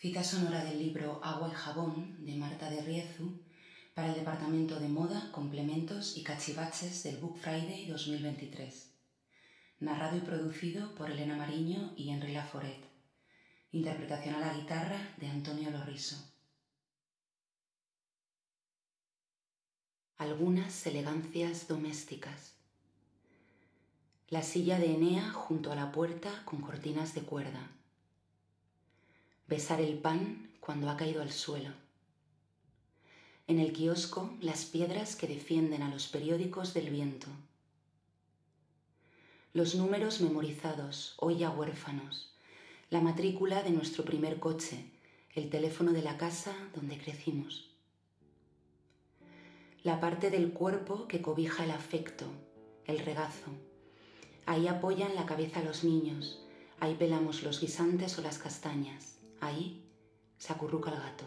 Cita 0.00 0.22
sonora 0.22 0.62
del 0.62 0.78
libro 0.78 1.20
Agua 1.24 1.48
y 1.48 1.56
Jabón 1.56 2.24
de 2.24 2.36
Marta 2.36 2.70
de 2.70 2.82
Riezu 2.82 3.42
para 3.94 4.06
el 4.06 4.14
Departamento 4.14 4.78
de 4.78 4.86
Moda, 4.86 5.32
Complementos 5.32 6.16
y 6.16 6.22
Cachivaches 6.22 7.02
del 7.02 7.16
Book 7.16 7.36
Friday 7.38 7.88
2023. 7.88 8.94
Narrado 9.80 10.16
y 10.16 10.20
producido 10.20 10.94
por 10.94 11.10
Elena 11.10 11.36
Mariño 11.36 11.94
y 11.96 12.10
Henry 12.10 12.32
Laforet. 12.32 12.80
Interpretación 13.72 14.36
a 14.36 14.38
la 14.38 14.54
guitarra 14.54 15.16
de 15.16 15.26
Antonio 15.26 15.68
Lorriso. 15.72 16.32
Algunas 20.16 20.86
elegancias 20.86 21.66
domésticas. 21.66 22.54
La 24.28 24.44
silla 24.44 24.78
de 24.78 24.94
Enea 24.94 25.32
junto 25.32 25.72
a 25.72 25.74
la 25.74 25.90
puerta 25.90 26.44
con 26.44 26.60
cortinas 26.60 27.16
de 27.16 27.22
cuerda 27.22 27.77
besar 29.48 29.80
el 29.80 29.98
pan 29.98 30.50
cuando 30.60 30.90
ha 30.90 30.96
caído 30.98 31.22
al 31.22 31.32
suelo. 31.32 31.70
En 33.46 33.58
el 33.58 33.72
kiosco, 33.72 34.30
las 34.42 34.66
piedras 34.66 35.16
que 35.16 35.26
defienden 35.26 35.82
a 35.82 35.88
los 35.88 36.06
periódicos 36.08 36.74
del 36.74 36.90
viento. 36.90 37.28
Los 39.54 39.74
números 39.74 40.20
memorizados, 40.20 41.14
hoy 41.16 41.38
ya 41.38 41.48
huérfanos, 41.48 42.34
la 42.90 43.00
matrícula 43.00 43.62
de 43.62 43.70
nuestro 43.70 44.04
primer 44.04 44.38
coche, 44.38 44.84
el 45.34 45.48
teléfono 45.48 45.92
de 45.92 46.02
la 46.02 46.18
casa 46.18 46.54
donde 46.74 46.98
crecimos. 46.98 47.70
La 49.82 49.98
parte 49.98 50.28
del 50.28 50.52
cuerpo 50.52 51.08
que 51.08 51.22
cobija 51.22 51.64
el 51.64 51.70
afecto, 51.70 52.26
el 52.84 52.98
regazo. 52.98 53.50
Ahí 54.44 54.68
apoyan 54.68 55.14
la 55.14 55.24
cabeza 55.24 55.62
los 55.62 55.84
niños, 55.84 56.44
ahí 56.80 56.94
pelamos 56.96 57.42
los 57.42 57.62
guisantes 57.62 58.18
o 58.18 58.22
las 58.22 58.36
castañas. 58.36 59.18
Ahí 59.40 59.84
se 60.36 60.52
el 60.52 60.58
gato. 60.58 61.24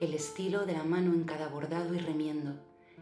El 0.00 0.14
estilo 0.14 0.66
de 0.66 0.74
la 0.74 0.84
mano 0.84 1.12
en 1.12 1.24
cada 1.24 1.48
bordado 1.48 1.94
y 1.94 1.98
remiendo, 1.98 2.54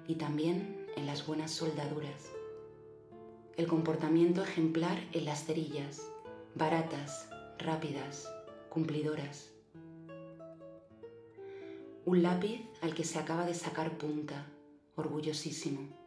y 0.06 0.14
también 0.14 0.86
en 0.96 1.06
las 1.06 1.26
buenas 1.26 1.50
soldaduras. 1.50 2.30
El 3.56 3.66
comportamiento 3.66 4.42
ejemplar 4.42 4.98
en 5.12 5.24
las 5.24 5.44
cerillas, 5.44 6.10
baratas, 6.54 7.28
rápidas, 7.58 8.32
cumplidoras. 8.70 9.52
Un 12.04 12.22
lápiz 12.22 12.62
al 12.82 12.94
que 12.94 13.04
se 13.04 13.18
acaba 13.18 13.44
de 13.44 13.54
sacar 13.54 13.98
punta, 13.98 14.46
orgullosísimo 14.94 16.05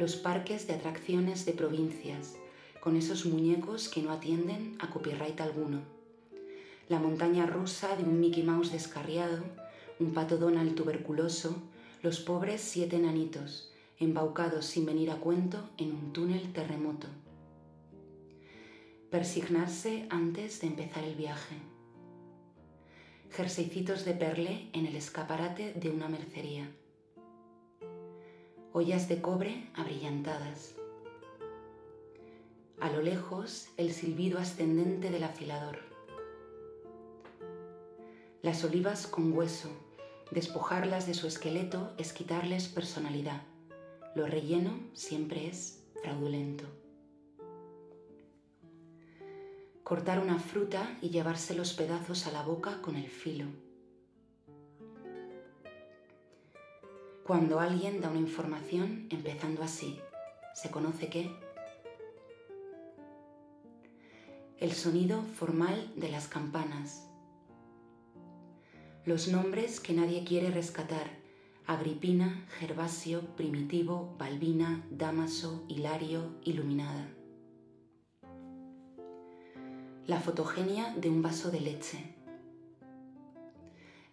los 0.00 0.16
parques 0.16 0.66
de 0.66 0.72
atracciones 0.72 1.44
de 1.44 1.52
provincias, 1.52 2.36
con 2.80 2.96
esos 2.96 3.26
muñecos 3.26 3.90
que 3.90 4.00
no 4.00 4.12
atienden 4.12 4.78
a 4.78 4.88
copyright 4.88 5.38
alguno, 5.42 5.80
la 6.88 6.98
montaña 6.98 7.44
rusa 7.44 7.94
de 7.96 8.04
un 8.04 8.18
Mickey 8.18 8.42
Mouse 8.42 8.72
descarriado, 8.72 9.44
un 9.98 10.14
pato 10.14 10.38
Donald 10.38 10.74
tuberculoso, 10.74 11.54
los 12.02 12.18
pobres 12.18 12.62
siete 12.62 12.96
enanitos, 12.96 13.74
embaucados 13.98 14.64
sin 14.64 14.86
venir 14.86 15.10
a 15.10 15.16
cuento 15.16 15.68
en 15.76 15.92
un 15.92 16.14
túnel 16.14 16.50
terremoto. 16.54 17.06
Persignarse 19.10 20.06
antes 20.08 20.62
de 20.62 20.68
empezar 20.68 21.04
el 21.04 21.14
viaje. 21.14 21.56
Jerseycitos 23.32 24.06
de 24.06 24.14
perlé 24.14 24.70
en 24.72 24.86
el 24.86 24.96
escaparate 24.96 25.74
de 25.74 25.90
una 25.90 26.08
mercería 26.08 26.70
ollas 28.72 29.08
de 29.08 29.20
cobre 29.20 29.68
abrillantadas. 29.74 30.76
A 32.80 32.88
lo 32.90 33.02
lejos 33.02 33.68
el 33.76 33.92
silbido 33.92 34.38
ascendente 34.38 35.10
del 35.10 35.24
afilador. 35.24 35.80
Las 38.42 38.62
olivas 38.64 39.08
con 39.08 39.36
hueso, 39.36 39.68
despojarlas 40.30 41.08
de 41.08 41.14
su 41.14 41.26
esqueleto 41.26 41.92
es 41.98 42.12
quitarles 42.12 42.68
personalidad. 42.68 43.42
Lo 44.14 44.26
relleno 44.26 44.78
siempre 44.94 45.48
es 45.48 45.82
fraudulento. 46.00 46.64
Cortar 49.82 50.20
una 50.20 50.38
fruta 50.38 50.96
y 51.02 51.10
llevarse 51.10 51.54
los 51.54 51.72
pedazos 51.72 52.28
a 52.28 52.32
la 52.32 52.44
boca 52.44 52.80
con 52.80 52.94
el 52.94 53.08
filo 53.08 53.46
Cuando 57.30 57.60
alguien 57.60 58.00
da 58.00 58.10
una 58.10 58.18
información 58.18 59.06
empezando 59.08 59.62
así, 59.62 60.00
se 60.52 60.68
conoce 60.68 61.08
que 61.08 61.30
el 64.58 64.72
sonido 64.72 65.22
formal 65.22 65.92
de 65.94 66.10
las 66.10 66.26
campanas, 66.26 67.08
los 69.04 69.28
nombres 69.28 69.78
que 69.78 69.92
nadie 69.92 70.24
quiere 70.24 70.50
rescatar, 70.50 71.06
Agripina, 71.68 72.48
Gervasio, 72.58 73.20
Primitivo, 73.36 74.16
Balbina, 74.18 74.84
Damaso, 74.90 75.64
Hilario, 75.68 76.34
Iluminada. 76.42 77.14
La 80.08 80.18
fotogenia 80.18 80.96
de 80.96 81.08
un 81.10 81.22
vaso 81.22 81.52
de 81.52 81.60
leche 81.60 82.19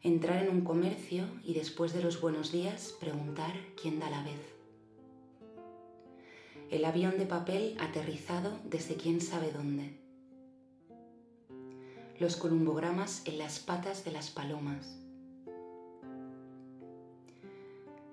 entrar 0.04 0.44
en 0.44 0.50
un 0.50 0.62
comercio 0.62 1.26
y 1.44 1.54
después 1.54 1.94
de 1.94 2.04
los 2.04 2.22
buenos 2.22 2.52
días 2.52 2.96
preguntar 3.00 3.54
quién 3.82 4.00
da 4.00 4.10
la 4.10 4.24
vez. 4.24 4.40
El 6.70 6.86
avión 6.86 7.18
de 7.18 7.26
papel 7.26 7.78
aterrizado 7.80 8.60
desde 8.64 8.96
quién 8.96 9.22
sabe 9.22 9.52
dónde. 9.52 9.98
Los 12.20 12.36
columbogramas 12.36 13.24
en 13.26 13.38
las 13.38 13.60
patas 13.60 14.04
de 14.06 14.12
las 14.12 14.30
palomas. 14.30 15.00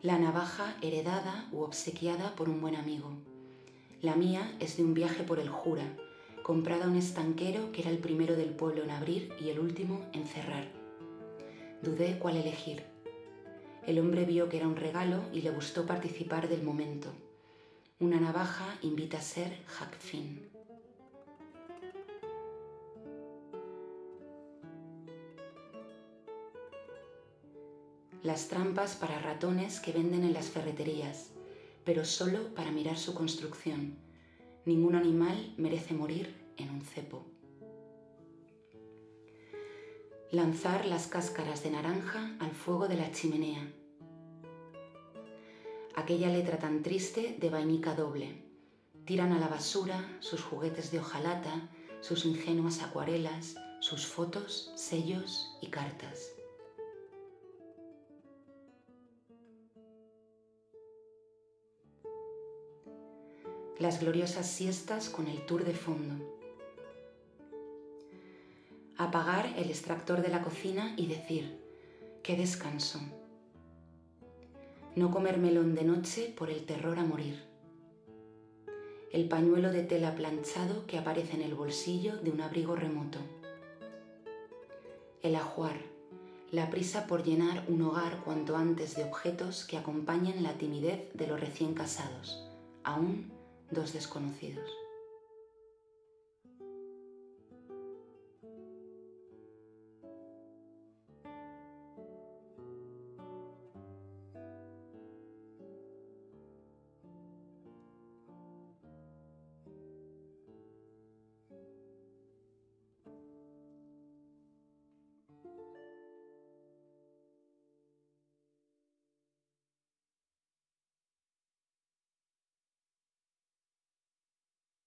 La 0.02 0.18
navaja 0.18 0.76
heredada 0.82 1.48
u 1.52 1.60
obsequiada 1.60 2.34
por 2.36 2.48
un 2.48 2.60
buen 2.60 2.76
amigo. 2.76 3.10
La 4.02 4.14
mía 4.16 4.54
es 4.60 4.76
de 4.76 4.84
un 4.84 4.94
viaje 4.94 5.24
por 5.24 5.38
el 5.38 5.48
Jura, 5.48 5.96
comprada 6.42 6.84
a 6.84 6.88
un 6.88 6.96
estanquero 6.96 7.72
que 7.72 7.80
era 7.80 7.90
el 7.90 7.98
primero 7.98 8.36
del 8.36 8.50
pueblo 8.50 8.84
en 8.84 8.90
abrir 8.90 9.32
y 9.40 9.48
el 9.48 9.58
último 9.58 10.04
en 10.12 10.26
cerrar. 10.26 10.83
Dudé 11.84 12.18
cuál 12.18 12.38
elegir. 12.38 12.82
El 13.86 13.98
hombre 13.98 14.24
vio 14.24 14.48
que 14.48 14.56
era 14.56 14.66
un 14.66 14.76
regalo 14.76 15.20
y 15.34 15.42
le 15.42 15.50
gustó 15.50 15.84
participar 15.84 16.48
del 16.48 16.62
momento. 16.62 17.12
Una 18.00 18.18
navaja 18.18 18.78
invita 18.80 19.18
a 19.18 19.20
ser 19.20 19.52
Fin. 19.98 20.48
Las 28.22 28.48
trampas 28.48 28.96
para 28.96 29.18
ratones 29.18 29.78
que 29.78 29.92
venden 29.92 30.24
en 30.24 30.32
las 30.32 30.46
ferreterías, 30.46 31.32
pero 31.84 32.06
solo 32.06 32.54
para 32.54 32.72
mirar 32.72 32.96
su 32.96 33.12
construcción. 33.12 33.98
Ningún 34.64 34.94
animal 34.94 35.52
merece 35.58 35.92
morir 35.92 36.34
en 36.56 36.70
un 36.70 36.80
cepo 36.80 37.26
lanzar 40.34 40.84
las 40.84 41.06
cáscaras 41.06 41.62
de 41.62 41.70
naranja 41.70 42.36
al 42.40 42.50
fuego 42.50 42.88
de 42.88 42.96
la 42.96 43.12
chimenea. 43.12 43.72
Aquella 45.94 46.28
letra 46.28 46.58
tan 46.58 46.82
triste 46.82 47.36
de 47.38 47.50
vainica 47.50 47.94
doble. 47.94 48.42
Tiran 49.04 49.32
a 49.32 49.38
la 49.38 49.46
basura 49.46 50.18
sus 50.18 50.42
juguetes 50.42 50.90
de 50.90 50.98
hojalata, 50.98 51.68
sus 52.00 52.24
ingenuas 52.24 52.82
acuarelas, 52.82 53.54
sus 53.78 54.06
fotos, 54.06 54.72
sellos 54.74 55.56
y 55.60 55.68
cartas. 55.68 56.32
Las 63.78 64.00
gloriosas 64.00 64.50
siestas 64.50 65.08
con 65.08 65.28
el 65.28 65.46
tour 65.46 65.64
de 65.64 65.74
fondo 65.74 66.43
apagar 68.96 69.46
el 69.56 69.70
extractor 69.70 70.22
de 70.22 70.28
la 70.28 70.42
cocina 70.42 70.94
y 70.96 71.06
decir, 71.06 71.60
qué 72.22 72.36
descanso. 72.36 73.00
No 74.94 75.10
comer 75.10 75.38
melón 75.38 75.74
de 75.74 75.84
noche 75.84 76.32
por 76.36 76.50
el 76.50 76.64
terror 76.64 76.98
a 76.98 77.04
morir. 77.04 77.42
El 79.12 79.28
pañuelo 79.28 79.70
de 79.72 79.82
tela 79.82 80.14
planchado 80.14 80.86
que 80.86 80.98
aparece 80.98 81.34
en 81.34 81.42
el 81.42 81.54
bolsillo 81.54 82.16
de 82.18 82.30
un 82.30 82.40
abrigo 82.40 82.76
remoto. 82.76 83.18
El 85.22 85.36
ajuar, 85.36 85.76
la 86.50 86.70
prisa 86.70 87.06
por 87.06 87.24
llenar 87.24 87.64
un 87.68 87.82
hogar 87.82 88.22
cuanto 88.24 88.56
antes 88.56 88.94
de 88.96 89.04
objetos 89.04 89.64
que 89.64 89.76
acompañen 89.76 90.42
la 90.42 90.54
timidez 90.54 91.12
de 91.14 91.26
los 91.26 91.40
recién 91.40 91.74
casados, 91.74 92.44
aún 92.84 93.32
dos 93.70 93.92
desconocidos. 93.92 94.83